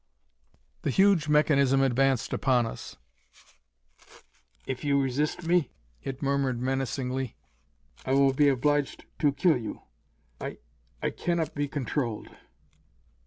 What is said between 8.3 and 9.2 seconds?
be obliged